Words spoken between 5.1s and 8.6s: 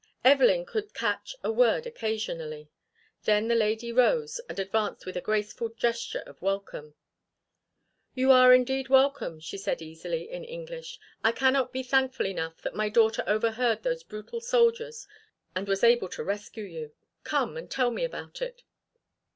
a graceful gesture of welcome. "You are